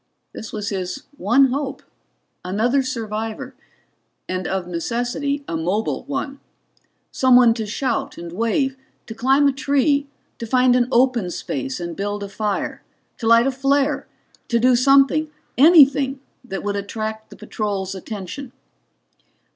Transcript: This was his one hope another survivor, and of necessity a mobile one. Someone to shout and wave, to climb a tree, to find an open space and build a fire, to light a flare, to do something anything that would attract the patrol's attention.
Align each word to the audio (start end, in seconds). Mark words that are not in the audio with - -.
This 0.33 0.51
was 0.51 0.69
his 0.69 1.03
one 1.15 1.51
hope 1.51 1.83
another 2.43 2.81
survivor, 2.81 3.53
and 4.27 4.47
of 4.47 4.65
necessity 4.67 5.43
a 5.47 5.55
mobile 5.55 6.05
one. 6.05 6.39
Someone 7.11 7.53
to 7.53 7.67
shout 7.67 8.17
and 8.17 8.31
wave, 8.31 8.75
to 9.05 9.13
climb 9.13 9.47
a 9.47 9.51
tree, 9.53 10.07
to 10.39 10.47
find 10.47 10.75
an 10.75 10.87
open 10.91 11.29
space 11.29 11.79
and 11.79 11.95
build 11.95 12.23
a 12.23 12.29
fire, 12.29 12.81
to 13.19 13.27
light 13.27 13.45
a 13.45 13.51
flare, 13.51 14.07
to 14.47 14.57
do 14.57 14.75
something 14.75 15.29
anything 15.55 16.19
that 16.43 16.63
would 16.63 16.75
attract 16.75 17.29
the 17.29 17.35
patrol's 17.35 17.93
attention. 17.93 18.53